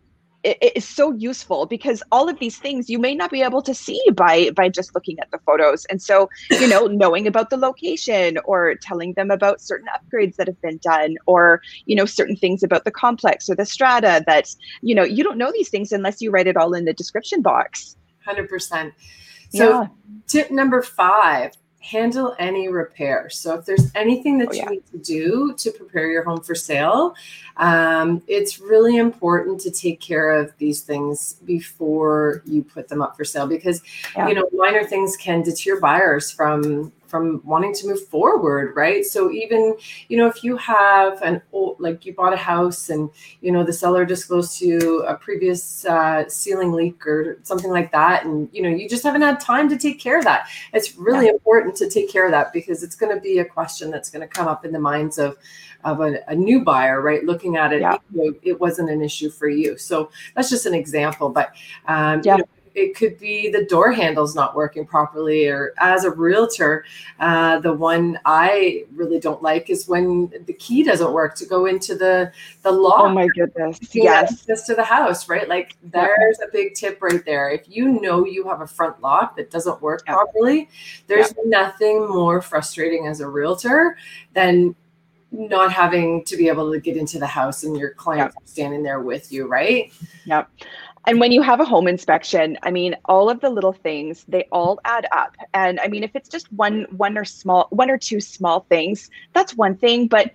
it 0.48 0.58
it 0.62 0.74
is 0.76 0.88
so 0.88 1.12
useful 1.14 1.66
because 1.66 2.02
all 2.12 2.30
of 2.30 2.40
these 2.40 2.58
things 2.58 2.90
you 2.90 3.00
may 3.00 3.14
not 3.22 3.32
be 3.32 3.42
able 3.42 3.62
to 3.62 3.74
see 3.74 4.02
by 4.16 4.50
by 4.56 4.68
just 4.70 4.94
looking 4.96 5.20
at 5.20 5.30
the 5.32 5.40
photos 5.46 5.86
and 5.86 6.02
so 6.02 6.30
you 6.62 6.68
know 6.68 6.86
knowing 7.04 7.28
about 7.28 7.50
the 7.50 7.58
location 7.58 8.38
or 8.46 8.76
telling 8.82 9.14
them 9.14 9.30
about 9.32 9.62
certain 9.62 9.90
upgrades 9.98 10.36
that 10.38 10.48
have 10.48 10.62
been 10.62 10.80
done 10.94 11.16
or 11.26 11.62
you 11.86 11.96
know 11.96 12.06
certain 12.06 12.36
things 12.36 12.64
about 12.64 12.86
the 12.86 12.92
complex 12.92 13.50
or 13.50 13.56
the 13.56 13.66
strata 13.66 14.24
that 14.26 14.46
you 14.82 14.96
know 14.96 15.04
you 15.04 15.24
don't 15.24 15.38
know 15.38 15.52
these 15.52 15.70
things 15.70 15.92
unless 15.92 16.22
you 16.22 16.32
write 16.32 16.48
it 16.48 16.58
all 16.58 16.74
in 16.74 16.86
the 16.86 16.94
description 16.94 17.42
box 17.42 17.98
100%. 18.28 18.94
So 19.50 19.70
Yeah. 19.70 19.88
tip 20.28 20.52
number 20.52 20.82
five, 20.82 21.54
handle 21.88 22.36
any 22.38 22.68
repair. 22.68 23.30
So 23.30 23.56
if 23.56 23.66
there's 23.66 23.90
anything 23.96 24.38
that 24.40 24.50
Oh, 24.50 24.54
you 24.54 24.60
yeah. 24.60 24.70
need 24.70 24.84
to 24.92 24.98
do 24.98 25.54
to 25.58 25.72
prepare 25.72 26.12
your 26.12 26.24
home 26.24 26.42
for 26.42 26.54
sale, 26.54 27.16
um, 27.56 28.22
it's 28.28 28.60
really 28.60 28.98
important 28.98 29.62
to 29.62 29.72
take 29.72 30.02
care 30.02 30.32
of 30.32 30.52
these 30.58 30.82
things 30.82 31.34
before 31.46 32.42
you 32.46 32.62
put 32.62 32.90
them 32.90 33.02
up 33.02 33.16
for 33.16 33.24
sale 33.24 33.48
because 33.48 33.82
Yeah. 34.18 34.28
you 34.28 34.36
know 34.36 34.50
minor 34.52 34.84
things 34.84 35.16
can 35.16 35.42
deter 35.44 35.80
buyers 35.80 36.30
from 36.30 36.92
from 37.08 37.42
wanting 37.44 37.74
to 37.74 37.88
move 37.88 38.08
forward 38.08 38.76
right 38.76 39.06
so 39.06 39.32
even 39.32 39.76
you 40.10 40.18
know 40.18 40.28
if 40.28 40.44
you 40.44 40.58
have 40.58 41.22
an 41.22 41.42
old 41.52 41.80
like 41.80 42.06
you 42.06 42.14
bought 42.14 42.34
a 42.34 42.38
house 42.38 42.90
and 42.90 43.10
you 43.42 43.52
know 43.52 43.64
the 43.64 43.74
seller 43.74 44.06
disclosed 44.06 44.58
to 44.60 44.66
you 44.66 45.04
a 45.06 45.16
previous 45.16 45.86
uh, 45.86 46.28
ceiling 46.28 46.72
leak 46.72 47.06
or 47.08 47.40
something 47.44 47.72
like 47.72 47.92
that 47.92 48.26
and 48.26 48.50
you 48.52 48.62
know 48.62 48.70
you 48.70 48.88
just 48.90 49.04
haven't 49.04 49.22
had 49.22 49.40
time 49.40 49.70
to 49.70 49.78
take 49.78 50.00
care 50.00 50.18
of 50.18 50.24
that 50.24 50.48
it's 50.74 50.96
really 50.96 51.28
important 51.28 51.76
to 51.76 51.90
take 51.90 52.12
care 52.12 52.26
of 52.26 52.32
that 52.32 52.52
because 52.54 52.84
it's 52.84 52.96
going 52.96 53.14
to 53.14 53.22
be 53.22 53.40
a 53.40 53.46
question 53.46 53.90
that's 53.90 54.10
going 54.10 54.22
to 54.22 54.28
come 54.28 54.48
up 54.48 54.66
in 54.66 54.72
the 54.72 54.80
minds 54.80 55.18
of 55.18 55.38
of 55.84 56.02
a, 56.02 56.20
a 56.28 56.36
new 56.36 56.64
buyer 56.64 57.02
right 57.02 57.24
looking 57.24 57.56
at 57.56 57.72
it 57.72 57.82
Yeah. 57.82 57.98
you 58.14 58.32
know, 58.32 58.40
it 58.42 58.60
wasn't 58.60 58.90
an 58.90 59.02
issue 59.02 59.30
for 59.30 59.48
you 59.48 59.78
so 59.78 60.10
that's 60.36 60.50
just 60.50 60.66
an 60.66 60.74
example 60.74 61.30
but 61.30 61.54
um, 61.88 62.22
Yeah. 62.24 62.34
you 62.34 62.38
know, 62.40 62.50
it 62.78 62.96
could 62.96 63.20
be 63.20 63.50
the 63.50 63.66
door 63.66 63.92
handles 63.92 64.36
not 64.36 64.56
working 64.56 64.86
properly 64.86 65.48
or 65.48 65.74
as 65.80 66.06
a 66.06 66.12
realtor 66.12 66.86
uh, 67.20 67.60
the 67.60 67.74
one 67.74 68.20
i 68.26 68.86
really 68.96 69.20
don't 69.20 69.44
like 69.44 69.70
is 69.70 69.88
when 69.88 70.32
the 70.46 70.54
key 70.54 70.84
doesn't 70.84 71.12
work 71.12 71.36
to 71.36 71.46
go 71.46 71.66
into 71.66 71.96
the 71.96 72.32
the 72.62 72.72
lock 72.72 73.02
oh 73.02 73.10
my 73.10 73.28
goodness 73.28 73.80
yes 73.94 74.38
access 74.48 74.66
to 74.68 74.76
the 74.76 74.84
house, 74.84 75.28
right? 75.30 75.48
Like 75.48 75.76
there's 75.84 76.40
a 76.40 76.48
big 76.52 76.74
tip 76.74 77.02
right 77.02 77.24
there. 77.26 77.50
If 77.50 77.64
you 77.68 78.00
know 78.02 78.26
you 78.26 78.48
have 78.48 78.62
a 78.62 78.68
front 78.68 79.02
lock 79.02 79.36
that 79.38 79.52
doesn't 79.52 79.82
work 79.82 80.04
Yeah. 80.08 80.14
properly, 80.14 80.70
there's 81.08 81.34
nothing 81.46 82.08
more 82.08 82.42
frustrating 82.42 83.08
as 83.08 83.20
a 83.20 83.28
realtor 83.28 83.98
than 84.34 84.76
not 85.32 85.74
having 85.74 86.24
to 86.24 86.38
be 86.38 86.48
able 86.48 86.72
to 86.72 86.80
get 86.80 86.96
into 86.96 87.20
the 87.20 87.28
house 87.28 87.64
and 87.64 87.78
your 87.78 87.92
client 87.92 88.34
standing 88.46 88.84
there 88.84 89.02
with 89.02 89.32
you, 89.32 89.48
right? 89.48 89.92
Yep. 90.26 90.50
And 91.08 91.20
when 91.20 91.32
you 91.32 91.42
have 91.42 91.62
a 91.62 91.66
home 91.66 91.88
inspection, 91.88 92.58
I 92.64 92.72
mean, 92.72 92.96
all 93.06 93.30
of 93.30 93.40
the 93.40 93.50
little 93.50 93.74
things, 93.74 94.26
they 94.28 94.48
all 94.52 94.80
add 94.86 95.08
up. 95.14 95.36
And 95.54 95.80
I 95.80 95.88
mean, 95.88 96.04
if 96.04 96.16
it's 96.16 96.30
just 96.30 96.52
one 96.54 96.86
one 96.92 97.18
or 97.18 97.26
small 97.26 97.68
one 97.72 97.90
or 97.90 97.98
two 97.98 98.22
small 98.22 98.62
things, 98.70 99.10
that's 99.34 99.56
one 99.56 99.78
thing, 99.78 100.08
but 100.08 100.32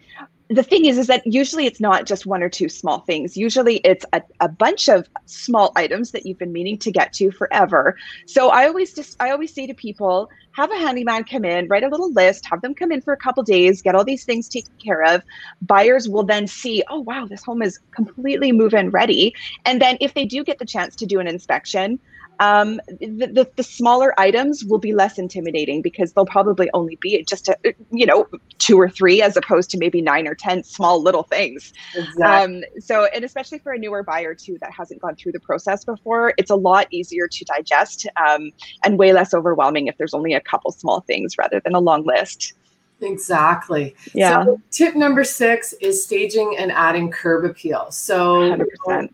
the 0.49 0.63
thing 0.63 0.85
is 0.85 0.99
is 0.99 1.07
that 1.07 1.27
usually 1.27 1.67
it's 1.67 1.81
not 1.81 2.07
just 2.07 2.27
one 2.27 2.43
or 2.43 2.49
two 2.49 2.69
small 2.69 3.01
things. 3.01 3.37
Usually 3.37 3.77
it's 3.79 4.05
a, 4.13 4.23
a 4.41 4.49
bunch 4.49 4.89
of 4.89 5.09
small 5.27 5.73
items 5.77 6.11
that 6.11 6.27
you've 6.27 6.39
been 6.39 6.53
meaning 6.53 6.79
to 6.79 6.91
get 6.91 7.13
to 7.15 7.31
forever. 7.31 7.97
So 8.27 8.51
I 8.51 8.67
always 8.67 8.93
just 8.95 9.17
I 9.21 9.31
always 9.31 9.55
say 9.55 9.67
to 9.67 9.75
people, 9.75 10.31
have 10.53 10.71
a 10.71 10.77
handyman 10.77 11.25
come 11.25 11.45
in, 11.45 11.69
write 11.69 11.85
a 11.85 11.89
little 11.89 12.13
list, 12.13 12.47
have 12.47 12.61
them 12.61 12.75
come 12.75 12.93
in 12.93 13.01
for 13.01 13.13
a 13.13 13.17
couple 13.17 13.43
days, 13.43 13.81
get 13.83 13.95
all 13.95 14.05
these 14.05 14.25
things 14.25 14.49
taken 14.49 14.73
care 14.83 15.03
of. 15.03 15.23
Buyers 15.63 16.09
will 16.09 16.25
then 16.25 16.47
see, 16.47 16.83
oh 16.91 17.01
wow, 17.01 17.27
this 17.27 17.43
home 17.43 17.63
is 17.63 17.79
completely 17.91 18.53
move-in 18.53 18.91
ready. 18.91 19.35
And 19.65 19.81
then 19.81 19.97
if 20.01 20.15
they 20.15 20.25
do 20.25 20.45
get 20.45 20.59
the 20.59 20.67
chance 20.67 20.95
to 20.97 21.07
do 21.07 21.21
an 21.21 21.27
inspection, 21.27 21.99
um, 22.41 22.81
the, 23.01 23.27
the, 23.27 23.51
the 23.57 23.63
smaller 23.63 24.19
items 24.19 24.65
will 24.65 24.79
be 24.79 24.93
less 24.93 25.19
intimidating 25.19 25.83
because 25.83 26.13
they'll 26.13 26.27
probably 26.27 26.71
only 26.75 26.97
be 27.01 27.23
just 27.25 27.49
a, 27.49 27.57
you 27.91 28.07
know 28.07 28.27
two 28.59 28.81
or 28.81 28.89
three 28.89 29.23
as 29.23 29.37
opposed 29.37 29.71
to 29.71 29.79
maybe 29.79 30.01
nine 30.01 30.27
or 30.27 30.35
ten 30.35 30.63
small 30.65 31.03
little 31.03 31.23
things. 31.23 31.73
Exactly. 31.95 32.23
Um, 32.25 32.65
so 32.81 33.07
and 33.15 33.25
especially 33.25 33.59
for 33.59 33.73
a 33.73 33.79
newer 33.79 34.03
buyer 34.03 34.35
too 34.35 34.59
that 34.61 34.73
hasn't 34.73 35.01
gone 35.01 35.17
through 35.17 35.33
the 35.33 35.41
process 35.41 35.85
before, 35.85 36.35
it's 36.39 36.51
a 36.51 36.57
lot 36.57 36.87
easier 36.91 37.29
to 37.29 37.45
digest 37.45 38.07
um, 38.17 38.51
and 38.85 38.99
way 38.99 39.13
less 39.13 39.35
overwhelming 39.35 39.87
if 39.87 39.97
there's 39.99 40.15
only 40.15 40.35
a 40.35 40.41
couple 40.41 40.73
small 40.73 41.01
things 41.01 41.39
rather 41.39 41.61
than 41.61 41.75
a 41.75 41.81
long 41.81 42.05
list. 42.05 42.55
exactly. 43.01 43.95
Yeah, 44.15 44.45
So 44.45 44.61
tip 44.71 44.95
number 44.95 45.25
six 45.25 45.73
is 45.75 46.03
staging 46.03 46.57
and 46.59 46.73
adding 46.73 47.11
curb 47.11 47.45
appeal. 47.45 47.91
So, 47.91 48.49
hundred 48.49 48.69
percent, 48.71 49.13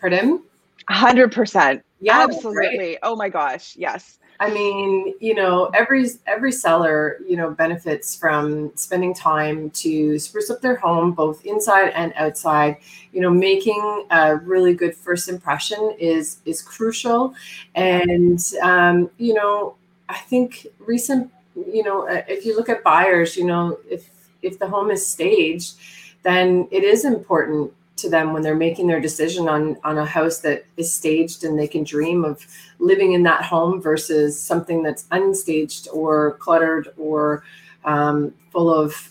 pardon? 0.00 0.42
Hundred 0.88 1.32
percent, 1.32 1.82
Yeah, 2.00 2.18
right? 2.18 2.30
absolutely. 2.30 2.98
Oh 3.02 3.16
my 3.16 3.28
gosh, 3.28 3.76
yes. 3.76 4.18
I 4.40 4.50
mean, 4.50 5.14
you 5.20 5.34
know, 5.34 5.70
every 5.74 6.06
every 6.26 6.50
seller, 6.50 7.18
you 7.26 7.36
know, 7.36 7.52
benefits 7.52 8.16
from 8.16 8.72
spending 8.76 9.14
time 9.14 9.70
to 9.70 10.18
spruce 10.18 10.50
up 10.50 10.60
their 10.60 10.74
home, 10.76 11.12
both 11.12 11.44
inside 11.44 11.90
and 11.90 12.12
outside. 12.16 12.78
You 13.12 13.20
know, 13.20 13.30
making 13.30 14.06
a 14.10 14.36
really 14.36 14.74
good 14.74 14.94
first 14.96 15.28
impression 15.28 15.94
is 16.00 16.38
is 16.44 16.62
crucial, 16.62 17.34
and 17.76 18.40
um, 18.60 19.08
you 19.18 19.34
know, 19.34 19.76
I 20.08 20.18
think 20.18 20.66
recent, 20.80 21.30
you 21.54 21.84
know, 21.84 22.08
uh, 22.08 22.22
if 22.28 22.44
you 22.44 22.56
look 22.56 22.68
at 22.68 22.82
buyers, 22.82 23.36
you 23.36 23.44
know, 23.44 23.78
if 23.88 24.10
if 24.42 24.58
the 24.58 24.68
home 24.68 24.90
is 24.90 25.06
staged, 25.06 25.76
then 26.24 26.66
it 26.72 26.82
is 26.82 27.04
important 27.04 27.72
to 27.96 28.10
them 28.10 28.32
when 28.32 28.42
they're 28.42 28.56
making 28.56 28.86
their 28.86 29.00
decision 29.00 29.48
on 29.48 29.76
on 29.84 29.98
a 29.98 30.04
house 30.04 30.38
that 30.38 30.64
is 30.76 30.92
staged 30.92 31.44
and 31.44 31.58
they 31.58 31.68
can 31.68 31.84
dream 31.84 32.24
of 32.24 32.44
living 32.78 33.12
in 33.12 33.22
that 33.22 33.42
home 33.44 33.80
versus 33.80 34.40
something 34.40 34.82
that's 34.82 35.04
unstaged 35.04 35.88
or 35.92 36.32
cluttered 36.38 36.88
or 36.98 37.44
um, 37.84 38.34
full 38.50 38.72
of 38.72 39.10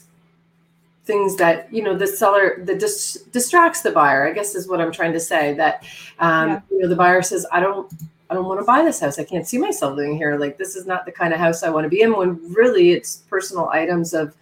things 1.06 1.36
that 1.36 1.72
you 1.74 1.84
know 1.84 1.96
the 1.98 2.08
seller 2.08 2.64
that 2.64 2.80
dis- 2.80 3.24
distracts 3.32 3.82
the 3.82 3.92
buyer 3.92 4.28
i 4.28 4.32
guess 4.32 4.56
is 4.56 4.68
what 4.68 4.80
i'm 4.80 4.92
trying 4.92 5.12
to 5.14 5.20
say 5.20 5.54
that 5.54 5.84
um, 6.20 6.50
Yeah. 6.50 6.62
you 6.72 6.80
know 6.82 6.88
the 6.88 6.96
buyer 6.96 7.22
says 7.22 7.46
i 7.52 7.60
don't 7.60 7.92
i 8.30 8.34
don't 8.34 8.46
want 8.46 8.60
to 8.62 8.66
buy 8.66 8.84
this 8.84 9.00
house 9.02 9.20
i 9.20 9.24
can't 9.24 9.46
see 9.48 9.58
myself 9.58 9.98
living 9.98 10.16
here 10.16 10.38
like 10.38 10.58
this 10.58 10.76
is 10.76 10.86
not 10.86 11.06
the 11.06 11.12
kind 11.12 11.34
of 11.34 11.40
house 11.40 11.62
i 11.62 11.70
want 11.70 11.84
to 11.84 11.90
be 11.90 12.02
in 12.02 12.16
when 12.16 12.40
really 12.54 12.92
it's 12.92 13.18
personal 13.30 13.68
items 13.70 14.14
of 14.14 14.34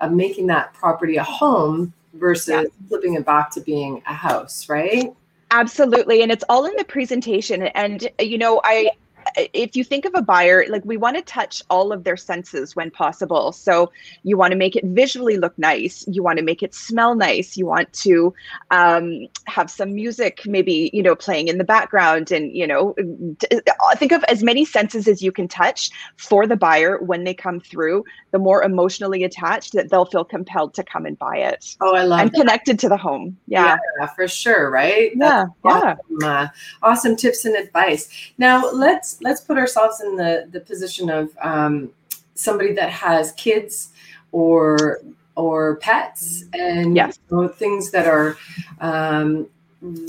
of 0.00 0.12
making 0.12 0.46
that 0.46 0.72
property 0.72 1.16
a 1.16 1.24
home 1.24 1.92
versus 2.14 2.48
Yeah. 2.48 2.64
flipping 2.88 3.14
it 3.14 3.24
back 3.24 3.50
to 3.52 3.60
being 3.60 4.02
a 4.06 4.14
house 4.14 4.68
right 4.68 5.12
Absolutely. 5.50 6.22
And 6.22 6.32
it's 6.32 6.42
all 6.48 6.66
in 6.66 6.74
the 6.76 6.84
presentation. 6.84 7.62
And, 7.62 8.08
you 8.18 8.38
know, 8.38 8.60
I, 8.64 8.90
if 9.36 9.74
you 9.76 9.84
think 9.84 10.04
of 10.04 10.12
a 10.14 10.22
buyer, 10.22 10.64
like 10.68 10.84
we 10.84 10.96
want 10.96 11.16
to 11.16 11.22
touch 11.22 11.62
all 11.70 11.92
of 11.92 12.04
their 12.04 12.16
senses 12.16 12.76
when 12.76 12.90
possible. 12.90 13.52
So 13.52 13.90
you 14.22 14.36
want 14.36 14.52
to 14.52 14.56
make 14.56 14.76
it 14.76 14.84
visually 14.84 15.36
look 15.36 15.58
nice. 15.58 16.04
You 16.06 16.22
want 16.22 16.38
to 16.38 16.44
make 16.44 16.62
it 16.62 16.74
smell 16.74 17.14
nice. 17.14 17.56
You 17.56 17.66
want 17.66 17.92
to 17.94 18.34
um, 18.70 19.26
have 19.46 19.70
some 19.70 19.94
music, 19.94 20.42
maybe 20.46 20.90
you 20.92 21.02
know, 21.02 21.14
playing 21.16 21.48
in 21.48 21.58
the 21.58 21.64
background, 21.64 22.30
and 22.30 22.54
you 22.54 22.66
know, 22.66 22.94
think 23.96 24.12
of 24.12 24.22
as 24.24 24.42
many 24.42 24.64
senses 24.64 25.08
as 25.08 25.22
you 25.22 25.32
can 25.32 25.48
touch 25.48 25.90
for 26.16 26.46
the 26.46 26.56
buyer 26.56 26.98
when 26.98 27.24
they 27.24 27.34
come 27.34 27.60
through. 27.60 28.04
The 28.30 28.38
more 28.38 28.62
emotionally 28.62 29.24
attached 29.24 29.72
that 29.72 29.90
they'll 29.90 30.06
feel 30.06 30.24
compelled 30.24 30.74
to 30.74 30.84
come 30.84 31.06
and 31.06 31.18
buy 31.18 31.38
it. 31.38 31.76
Oh, 31.80 31.94
I 31.94 32.04
love 32.04 32.20
and 32.20 32.30
that. 32.30 32.36
connected 32.36 32.78
to 32.80 32.88
the 32.88 32.96
home. 32.96 33.36
Yeah, 33.46 33.78
yeah 34.00 34.06
for 34.06 34.28
sure. 34.28 34.70
Right. 34.70 35.12
Yeah, 35.16 35.46
That's 35.62 35.84
awesome, 35.84 35.98
uh, 36.22 36.48
awesome 36.82 37.16
tips 37.16 37.44
and 37.44 37.56
advice. 37.56 38.32
Now 38.38 38.70
let's 38.70 39.20
let's 39.24 39.40
put 39.40 39.56
ourselves 39.58 40.00
in 40.02 40.14
the 40.16 40.48
the 40.52 40.60
position 40.60 41.10
of 41.10 41.24
um, 41.42 41.90
somebody 42.34 42.72
that 42.74 42.90
has 42.90 43.32
kids 43.32 43.88
or 44.30 45.00
or 45.36 45.76
pets 45.76 46.44
and 46.52 46.94
Yes. 46.94 47.18
you 47.30 47.36
know, 47.36 47.48
things 47.48 47.90
that 47.90 48.06
are 48.06 48.36
um, 48.80 49.48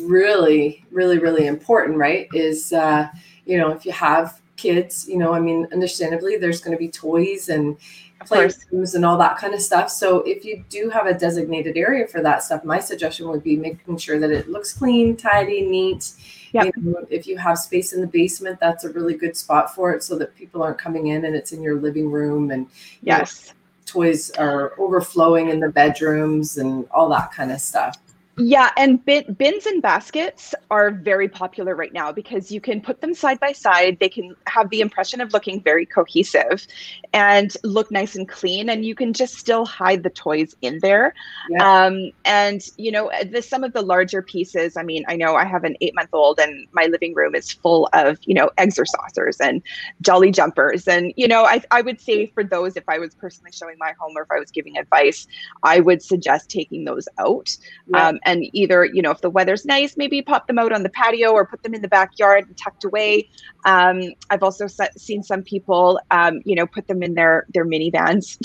really 0.03 0.85
really 0.91 1.17
really 1.17 1.47
important 1.47 1.97
right? 1.97 2.27
Is 2.33 2.71
uh, 2.73 3.07
you 3.45 3.57
know 3.57 3.71
if 3.71 3.85
you 3.85 3.91
have 3.91 4.39
kids 4.57 5.05
you 5.09 5.17
know 5.17 5.33
i 5.33 5.39
mean 5.47 5.67
understandably 5.73 6.37
there's 6.37 6.61
going 6.61 6.71
to 6.71 6.79
be 6.79 6.87
toys 6.87 7.49
and 7.49 7.75
playrooms 8.21 8.95
and 8.95 9.03
all 9.05 9.17
that 9.17 9.37
kind 9.37 9.53
of 9.53 9.61
stuff. 9.61 9.89
So 9.89 10.19
if 10.21 10.45
you 10.45 10.63
do 10.69 10.89
have 10.89 11.05
a 11.07 11.13
designated 11.13 11.75
area 11.77 12.07
for 12.07 12.21
that 12.21 12.41
stuff 12.41 12.63
my 12.63 12.79
suggestion 12.79 13.27
would 13.27 13.43
be 13.43 13.57
making 13.57 13.97
sure 13.97 14.17
that 14.17 14.31
it 14.31 14.49
looks 14.49 14.71
clean 14.73 15.17
tidy 15.17 15.61
neat 15.61 16.13
Yep. 16.55 16.75
you 16.77 16.91
know, 16.91 17.07
if 17.09 17.27
you 17.27 17.37
have 17.37 17.57
space 17.57 17.93
in 17.93 18.01
the 18.01 18.07
basement 18.07 18.59
that's 18.59 18.83
a 18.83 18.89
really 18.89 19.13
good 19.13 19.35
spot 19.35 19.75
for 19.75 19.93
it 19.93 20.03
so 20.03 20.17
that 20.17 20.35
people 20.35 20.63
aren't 20.63 20.77
coming 20.77 21.07
in 21.07 21.25
and 21.25 21.35
it's 21.35 21.51
in 21.51 21.61
your 21.61 21.75
living 21.75 22.09
room 22.09 22.51
and 22.51 22.67
you 23.01 23.11
know, 23.11 23.17
yes. 23.17 23.53
toys 23.85 24.31
are 24.31 24.73
overflowing 24.79 25.49
in 25.49 25.59
the 25.59 25.69
bedrooms 25.69 26.57
and 26.57 26.87
all 26.91 27.09
that 27.09 27.31
kind 27.31 27.51
of 27.51 27.59
stuff 27.59 27.97
Yeah, 28.37 28.71
and 28.75 29.03
bin, 29.05 29.33
bins 29.33 29.65
and 29.65 29.81
baskets 29.81 30.53
are 30.69 30.91
very 30.91 31.29
popular 31.29 31.73
right 31.73 31.93
now 31.93 32.11
because 32.11 32.51
you 32.51 32.59
can 32.59 32.81
put 32.81 32.99
them 32.99 33.13
side 33.13 33.39
by 33.39 33.53
side. 33.53 33.97
They 34.01 34.09
can 34.09 34.35
have 34.47 34.69
the 34.69 34.81
impression 34.81 35.21
of 35.21 35.31
looking 35.31 35.61
very 35.61 35.85
cohesive 35.85 36.67
and 37.13 37.55
look 37.63 37.91
nice 37.91 38.15
and 38.15 38.27
clean, 38.27 38.69
and 38.69 38.83
you 38.83 38.93
can 38.93 39.13
just 39.13 39.35
still 39.35 39.65
hide 39.65 40.03
the 40.03 40.09
toys 40.09 40.53
in 40.61 40.79
there. 40.81 41.13
Yeah. 41.49 41.85
Um, 41.85 42.11
and 42.25 42.61
you 42.75 42.91
know, 42.91 43.09
the 43.31 43.41
some 43.41 43.63
of 43.63 43.71
the 43.71 43.81
larger 43.81 44.21
pieces. 44.21 44.75
I 44.75 44.83
mean, 44.83 45.05
I 45.07 45.15
know 45.15 45.35
I 45.35 45.45
have 45.45 45.63
an 45.63 45.77
eight-month-old, 45.79 46.37
and 46.39 46.67
my 46.73 46.87
living 46.87 47.13
room 47.13 47.35
is 47.35 47.49
full 47.51 47.87
of 47.93 48.17
you 48.25 48.33
know 48.33 48.49
ExerSaucers 48.57 49.37
and 49.39 49.61
jolly 50.01 50.31
jumpers, 50.31 50.89
and 50.89 51.13
you 51.15 51.29
know, 51.29 51.45
I 51.45 51.61
I 51.71 51.81
would 51.81 52.01
say 52.01 52.27
for 52.33 52.43
those, 52.43 52.75
if 52.75 52.83
I 52.89 52.99
was 52.99 53.15
personally 53.15 53.51
showing 53.53 53.77
my 53.79 53.93
home 53.97 54.11
or 54.17 54.23
if 54.23 54.31
I 54.31 54.39
was 54.39 54.51
giving 54.51 54.77
advice, 54.77 55.25
I 55.63 55.79
would 55.79 56.01
suggest 56.01 56.49
taking 56.49 56.83
those 56.83 57.07
out 57.17 57.55
Yeah. 57.87 58.07
um, 58.09 58.19
and 58.25 58.43
either 58.53 58.83
you 58.85 59.01
know 59.01 59.11
if 59.11 59.21
the 59.21 59.29
weather's 59.29 59.65
nice 59.65 59.95
maybe 59.97 60.21
pop 60.21 60.47
them 60.47 60.59
out 60.59 60.71
on 60.73 60.83
the 60.83 60.89
patio 60.89 61.31
or 61.31 61.45
put 61.45 61.63
them 61.63 61.73
in 61.73 61.81
the 61.81 61.87
backyard 61.87 62.45
and 62.47 62.57
tucked 62.57 62.83
away 62.83 63.27
um, 63.65 64.01
i've 64.29 64.43
also 64.43 64.67
se- 64.67 64.89
seen 64.97 65.23
some 65.23 65.41
people 65.41 65.99
um, 66.11 66.41
you 66.45 66.55
know 66.55 66.67
put 66.67 66.87
them 66.87 67.01
in 67.01 67.13
their 67.13 67.45
their 67.53 67.65
minivans 67.65 68.37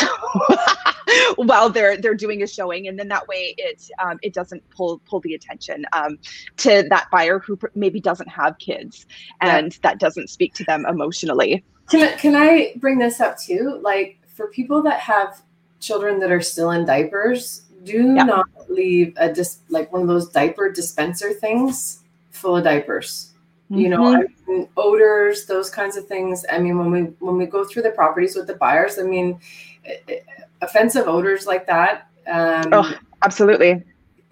while 1.37 1.69
they're 1.71 1.97
they're 1.97 2.15
doing 2.15 2.43
a 2.43 2.47
showing 2.47 2.87
and 2.87 2.99
then 2.99 3.09
that 3.09 3.27
way 3.27 3.55
it 3.59 3.91
um, 4.03 4.19
it 4.23 4.33
doesn't 4.33 4.63
pull 4.71 5.01
pull 5.07 5.21
the 5.21 5.35
attention 5.35 5.85
um, 5.93 6.19
to 6.57 6.85
that 6.91 7.09
buyer 7.11 7.39
who 7.39 7.57
pr- 7.57 7.67
maybe 7.75 8.01
doesn't 8.01 8.29
have 8.29 8.57
kids 8.59 9.07
Yeah. 9.43 9.57
and 9.57 9.79
that 9.83 9.99
doesn't 9.99 10.29
speak 10.31 10.55
to 10.55 10.65
them 10.65 10.87
emotionally 10.87 11.65
Can 11.89 12.03
I, 12.03 12.13
can 12.13 12.37
I 12.37 12.73
bring 12.77 12.99
this 12.99 13.21
up 13.21 13.37
too? 13.39 13.81
Like 13.83 14.21
for 14.29 14.47
people 14.49 14.83
that 14.83 15.01
have 15.01 15.43
children 15.81 16.21
that 16.21 16.31
are 16.31 16.41
still 16.41 16.71
in 16.71 16.85
diapers, 16.85 17.63
do 17.85 18.15
Yeah. 18.15 18.25
not 18.25 18.47
leave 18.69 19.15
a 19.17 19.33
dis 19.33 19.59
like 19.69 19.93
one 19.93 20.03
of 20.03 20.09
those 20.09 20.29
diaper 20.29 20.71
dispenser 20.71 21.33
things 21.33 22.01
full 22.31 22.57
of 22.57 22.65
diapers. 22.65 23.33
You 23.69 23.89
know, 23.89 24.01
Mhm. 24.01 24.25
I 24.25 24.51
mean, 24.51 24.69
odors, 24.77 25.47
those 25.47 25.71
kinds 25.71 25.97
of 25.97 26.07
things. 26.07 26.45
I 26.51 26.59
mean, 26.59 26.77
when 26.79 26.91
we 26.91 27.01
when 27.21 27.37
we 27.37 27.47
go 27.47 27.65
through 27.65 27.83
the 27.83 27.91
properties 27.93 28.35
with 28.35 28.47
the 28.49 28.55
buyers, 28.57 28.99
I 28.99 29.03
mean, 29.03 29.39
eh, 29.85 29.97
eh, 30.09 30.19
offensive 30.61 31.07
odors 31.07 31.47
like 31.47 31.67
that. 31.67 32.09
Um, 32.27 32.69
Oh, 32.73 32.93
absolutely 33.23 33.83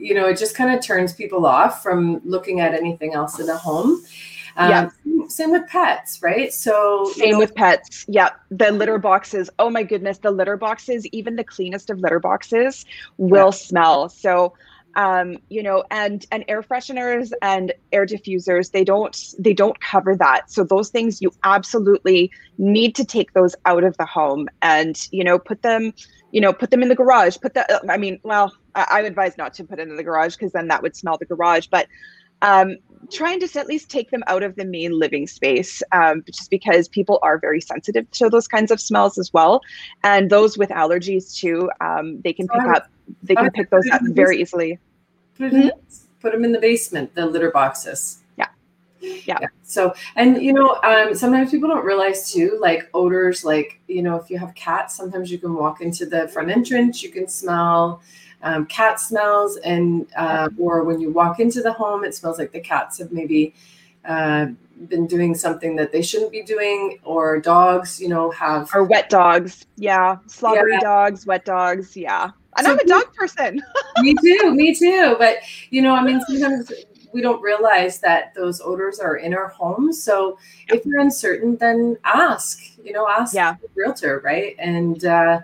you 0.01 0.15
know, 0.15 0.27
it 0.29 0.39
just 0.39 0.55
kind 0.55 0.73
of 0.73 0.81
turns 0.81 1.13
people 1.13 1.45
off 1.45 1.83
from 1.83 2.21
looking 2.25 2.61
at 2.61 2.73
anything 2.73 3.15
else 3.15 3.41
in 3.41 3.47
the 3.47 3.57
home. 3.57 4.01
Um, 4.57 4.71
Yeah. 4.71 4.91
Same 5.29 5.51
with 5.51 5.67
pets, 5.69 6.21
right? 6.23 6.53
So 6.53 7.15
you 7.17 7.27
Same 7.27 7.31
know, 7.31 7.39
with 7.39 7.55
pets. 7.55 8.05
Yeah. 8.09 8.31
The 8.51 8.71
litter 8.73 8.99
boxes. 8.99 9.51
Oh 9.59 9.71
my 9.71 9.83
goodness. 9.83 10.19
The 10.19 10.31
litter 10.31 10.57
boxes, 10.57 11.07
even 11.09 11.37
the 11.37 11.45
cleanest 11.45 11.91
of 11.91 12.01
litter 12.01 12.21
boxes 12.21 12.85
will 13.19 13.53
Yeah. 13.53 13.53
smell. 13.53 14.09
So 14.09 14.55
um, 14.97 15.37
you 15.49 15.63
know, 15.63 15.85
and 15.91 16.25
and 16.33 16.45
air 16.49 16.63
fresheners 16.63 17.31
and 17.43 17.73
air 17.93 18.07
diffusers, 18.07 18.73
they 18.73 18.85
don't 18.85 19.17
they 19.39 19.55
don't 19.55 19.79
cover 19.81 20.17
that. 20.17 20.51
So 20.51 20.65
those 20.65 20.91
things 20.91 21.21
you 21.23 21.31
absolutely 21.45 22.33
need 22.59 22.95
to 22.97 23.05
take 23.05 23.33
those 23.33 23.55
out 23.67 23.85
of 23.85 23.97
the 23.99 24.07
home 24.07 24.49
and 24.63 24.99
you 25.13 25.23
know, 25.23 25.39
put 25.39 25.63
them, 25.63 25.93
you 26.33 26.41
know, 26.41 26.53
put 26.53 26.71
them 26.71 26.83
in 26.83 26.89
the 26.89 26.97
garage. 26.97 27.37
Put 27.41 27.55
the 27.55 27.83
I 27.89 27.97
mean, 27.99 28.19
well, 28.25 28.53
I, 28.75 28.87
I 28.91 29.03
would 29.03 29.11
advise 29.11 29.37
not 29.39 29.55
to 29.55 29.65
put 29.65 29.79
it 29.79 29.89
in 29.89 29.97
the 29.97 30.03
garage 30.03 30.35
because 30.37 30.53
then 30.53 30.69
that 30.69 30.83
would 30.83 30.97
smell 30.97 31.19
the 31.19 31.27
garage. 31.27 31.67
But 31.71 31.87
um, 32.43 32.77
trying 33.11 33.41
to 33.41 33.59
at 33.59 33.67
least 33.67 33.91
take 33.91 34.11
them 34.11 34.23
out 34.27 34.43
of 34.43 34.57
the 34.57 34.65
main 34.65 34.99
living 34.99 35.27
space 35.27 35.83
um, 35.93 36.23
just 36.27 36.51
because 36.51 36.89
people 36.89 37.19
are 37.23 37.39
very 37.39 37.61
sensitive 37.61 38.11
to 38.11 38.29
those 38.29 38.47
kinds 38.47 38.71
of 38.71 38.81
smells 38.81 39.19
as 39.19 39.33
well 39.33 39.61
and 40.05 40.31
those 40.31 40.59
with 40.59 40.71
allergies 40.71 41.35
too 41.35 41.71
um, 41.81 42.21
they 42.23 42.33
can 42.33 42.47
pick 42.49 42.63
up 42.63 42.89
they 43.23 43.35
can 43.35 43.51
pick 43.51 43.71
those 43.71 43.89
up 43.93 44.03
very 44.05 44.41
easily 44.41 44.79
put, 45.39 45.53
in, 45.53 45.71
put 46.21 46.33
them 46.33 46.45
in 46.45 46.53
the 46.53 46.59
basement, 46.59 47.15
the 47.15 47.27
litter 47.27 47.51
boxes. 47.51 48.19
Yeah. 48.37 48.49
Yeah. 49.01 49.39
So, 49.63 49.95
and 50.17 50.43
you 50.43 50.53
know, 50.53 50.79
um, 50.83 51.15
sometimes 51.15 51.51
people 51.51 51.69
don't 51.69 51.85
realize 51.85 52.33
too, 52.33 52.59
like 52.61 52.89
odors, 52.95 53.45
like, 53.45 53.81
you 53.87 54.03
know, 54.03 54.17
if 54.17 54.29
you 54.29 54.39
have 54.39 54.55
cats, 54.55 54.97
sometimes 54.97 55.31
you 55.31 55.39
can 55.39 55.55
walk 55.55 55.81
into 55.81 56.07
the 56.07 56.29
front 56.29 56.51
entrance, 56.51 57.03
you 57.03 57.11
can 57.11 57.29
smell 57.29 58.03
um, 58.43 58.67
cat 58.67 59.01
smells. 59.01 59.57
And, 59.59 60.07
uh, 60.17 60.49
or 60.59 60.85
when 60.85 61.01
you 61.01 61.11
walk 61.11 61.41
into 61.41 61.63
the 61.63 61.73
home, 61.73 62.05
it 62.05 62.15
smells 62.15 62.39
like 62.39 62.53
the 62.53 62.61
cats 62.61 62.99
have 62.99 63.13
maybe 63.13 63.55
uh, 64.05 64.47
been 64.89 65.07
doing 65.07 65.35
something 65.35 65.77
that 65.77 65.93
they 65.93 66.03
shouldn't 66.03 66.33
be 66.33 66.43
doing, 66.43 66.99
or 67.05 67.41
dogs, 67.41 68.01
you 68.01 68.09
know, 68.09 68.31
have. 68.31 68.71
or 68.75 68.85
wet 68.85 69.09
dogs 69.11 69.65
yeah 69.77 70.17
slobbery 70.27 70.73
Yeah. 70.75 70.81
dogs 70.81 71.27
wet 71.27 71.45
dogs 71.45 71.97
yeah 71.97 72.31
and 72.57 72.67
So 72.67 72.73
i'm 72.73 72.79
a 72.79 72.85
dog 72.85 73.05
person 73.15 73.63
me 73.99 74.15
too, 74.15 74.53
me 74.55 74.75
too. 74.75 75.17
But 75.19 75.39
you 75.71 75.83
know, 75.83 75.95
I 75.95 76.03
mean, 76.03 76.21
sometimes 76.21 76.71
we 77.13 77.21
don't 77.21 77.41
realize 77.43 78.01
that 78.01 78.35
those 78.35 78.61
odors 78.61 79.01
are 79.01 79.17
in 79.17 79.35
our 79.35 79.49
homes. 79.49 80.03
So 80.03 80.39
if 80.69 80.85
you're 80.85 81.01
uncertain, 81.01 81.57
then 81.57 81.97
ask. 82.05 82.61
You 82.83 82.93
know, 82.93 83.09
ask 83.09 83.35
Yeah. 83.35 83.57
the 83.61 83.69
realtor, 83.75 84.21
right? 84.25 84.55
And 84.59 85.05
uh, 85.05 85.41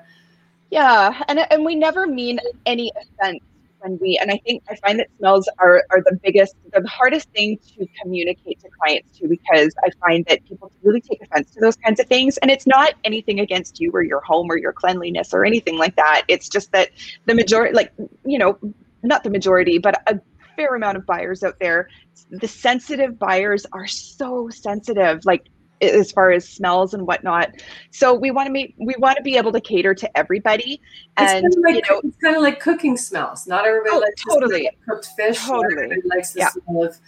Yeah, 0.75 1.23
and 1.29 1.39
and 1.53 1.65
we 1.65 1.77
never 1.77 2.05
mean 2.05 2.41
any 2.67 2.91
offense 3.01 3.39
when 3.79 3.97
we 4.01 4.19
and 4.21 4.29
I 4.33 4.39
think 4.39 4.65
I 4.69 4.75
find 4.75 4.99
that 4.99 5.07
smells 5.19 5.49
are 5.59 5.85
are 5.91 6.01
the 6.01 6.19
biggest 6.21 6.57
the 6.73 6.85
hardest 6.89 7.31
thing 7.31 7.59
to 7.77 7.87
communicate 8.03 8.59
to 8.63 8.69
clients 8.71 9.17
too 9.17 9.29
because 9.29 9.73
I 9.85 9.91
find 10.01 10.25
that 10.27 10.45
people 10.47 10.73
really 10.83 11.01
take 11.01 11.23
offense 11.23 11.53
to 11.53 11.61
those 11.61 11.77
kinds 11.77 12.01
of 12.01 12.09
things 12.09 12.39
and 12.39 12.51
it's 12.51 12.67
not 12.67 12.95
anything 13.05 13.39
against 13.39 13.79
you 13.81 13.93
or 13.93 14.03
your 14.03 14.21
home 14.23 14.51
or 14.51 14.59
your 14.59 14.73
cleanliness 14.73 15.33
or 15.33 15.45
anything 15.45 15.79
like 15.79 15.95
that. 15.95 16.25
It's 16.27 16.49
just 16.49 16.73
that 16.73 16.89
the 17.27 17.37
majority 17.37 17.73
like 17.73 17.93
you 18.25 18.39
know, 18.39 18.59
not 19.05 19.23
the 19.23 19.31
majority, 19.31 19.79
but 19.79 20.03
a 20.09 20.19
fair 20.57 20.75
amount 20.75 20.97
of 20.97 21.07
buyers 21.07 21.45
out 21.45 21.61
there, 21.61 21.89
the 22.31 22.49
sensitive 22.49 23.17
buyers 23.17 23.65
are 23.73 23.87
so 23.87 24.49
sensitive. 24.49 25.25
Like 25.25 25.47
as 25.81 26.13
far 26.13 26.31
as 26.31 26.49
smells 26.49 26.95
and 26.95 27.07
whatnot. 27.07 27.51
So 27.91 28.15
we 28.15 28.31
want 28.31 28.47
to 28.47 28.53
make 28.53 28.75
we 28.79 28.95
want 28.99 29.17
to 29.17 29.23
be 29.23 29.37
able 29.37 29.53
to 29.53 29.61
cater 29.61 29.95
to 29.95 30.17
everybody, 30.19 30.81
it's 31.19 31.33
and 31.33 31.43
kind 31.43 31.47
of 31.47 31.63
like 31.63 31.75
you 31.75 31.95
know, 31.95 32.01
it's 32.05 32.17
kind 32.19 32.37
of 32.37 32.43
like 32.43 32.61
cooking 32.61 32.97
smells. 32.97 33.47
Not 33.47 33.67
everybody 33.67 33.95
Oh, 33.95 33.99
likes 33.99 34.23
totally. 34.23 34.71
cooked 34.89 35.09
fish. 35.17 35.39
Totally. 35.45 35.75
everybody 35.85 36.01
likes 36.05 36.33
the 36.33 36.41
Yeah. 36.41 36.49
smell 36.51 36.85
of, 36.85 36.99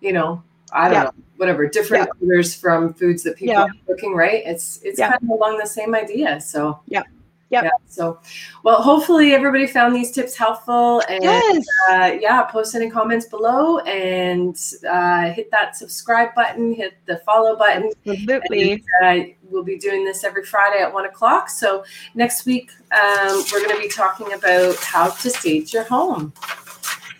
you 0.00 0.12
know, 0.12 0.42
I 0.72 0.84
don't 0.88 0.92
Yeah. 0.94 1.02
know, 1.04 1.12
whatever 1.36 1.66
different 1.68 2.08
odors 2.22 2.54
from 2.54 2.92
foods 2.94 3.22
that 3.22 3.36
people 3.36 3.54
Yeah. 3.54 3.64
are 3.64 3.70
cooking. 3.86 4.14
Right? 4.14 4.42
It's 4.44 4.80
it's 4.82 4.98
Yeah. 4.98 5.10
kind 5.12 5.22
of 5.22 5.30
along 5.30 5.58
the 5.58 5.66
same 5.66 5.94
idea. 5.94 6.40
So 6.40 6.80
Yeah. 6.86 7.02
Yeah. 7.48 7.70
So, 7.86 8.18
well, 8.64 8.82
hopefully 8.82 9.32
everybody 9.32 9.66
found 9.68 9.94
these 9.94 10.10
tips 10.10 10.36
helpful 10.36 11.00
and. 11.08 11.22
yes, 11.22 11.64
uh, 11.88 12.16
yeah, 12.20 12.42
post 12.42 12.74
any 12.74 12.90
comments 12.90 13.26
below 13.26 13.78
and 13.80 14.56
uh, 14.88 15.30
hit 15.30 15.50
that 15.52 15.76
subscribe 15.76 16.34
button, 16.34 16.74
hit 16.74 16.94
the 17.06 17.18
follow 17.18 17.56
button. 17.56 17.92
absolutely. 18.06 18.82
Uh, 19.04 19.18
we'll 19.48 19.62
be 19.62 19.78
doing 19.78 20.04
this 20.04 20.24
every 20.24 20.44
Friday 20.44 20.82
at 20.82 20.92
one 20.92 21.04
o'clock. 21.06 21.48
So 21.48 21.84
next 22.14 22.46
week, 22.46 22.72
um, 22.92 23.44
we're 23.52 23.60
going 23.64 23.76
to 23.76 23.80
be 23.80 23.88
talking 23.88 24.32
about 24.32 24.76
how 24.78 25.10
to 25.10 25.30
stage 25.30 25.72
your 25.72 25.84
home. 25.84 26.32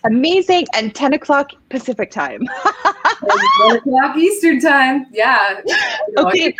Amazing. 0.05 0.67
And 0.73 0.93
10 0.93 1.13
o'clock 1.13 1.51
Pacific 1.69 2.11
time. 2.11 2.45
1 3.21 3.77
o'clock 3.77 4.17
Eastern 4.17 4.59
time. 4.59 5.05
Yeah. 5.11 5.61
No, 6.11 6.27
Okay. 6.27 6.39
I, 6.39 6.43
keep, 6.49 6.55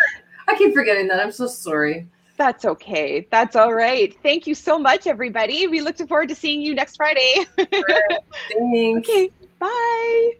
I 0.48 0.54
keep 0.56 0.74
forgetting 0.74 1.08
that. 1.08 1.20
I'm 1.20 1.32
so 1.32 1.46
sorry. 1.46 2.06
That's 2.38 2.64
okay. 2.64 3.26
That's 3.32 3.56
all 3.56 3.74
right. 3.74 4.16
Thank 4.22 4.46
you 4.46 4.54
so 4.54 4.78
much, 4.78 5.08
everybody. 5.08 5.66
We 5.66 5.80
look 5.80 5.98
forward 5.98 6.28
to 6.28 6.36
seeing 6.36 6.62
you 6.62 6.72
next 6.72 6.96
Friday. 6.96 7.44
Thanks. 7.56 9.08
okay. 9.08 9.30
Bye. 9.58 10.30